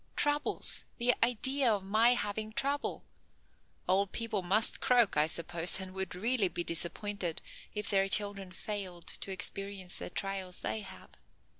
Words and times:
Troubles! 0.15 0.85
The 0.97 1.13
idea 1.23 1.71
of 1.71 1.83
my 1.83 2.15
having 2.15 2.53
trouble! 2.53 3.05
Old 3.87 4.11
people 4.11 4.41
must 4.41 4.81
croak, 4.81 5.15
I 5.15 5.27
suppose, 5.27 5.79
and 5.79 5.93
would 5.93 6.15
really 6.15 6.47
be 6.47 6.63
disappointed 6.63 7.39
if 7.75 7.87
their 7.91 8.09
children 8.09 8.51
failed 8.51 9.05
to 9.05 9.31
experience 9.31 9.99
the 9.99 10.09
trials 10.09 10.61
they 10.61 10.79
have. 10.79 11.11